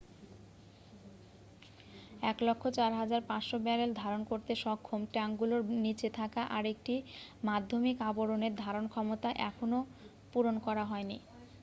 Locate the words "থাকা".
6.19-6.41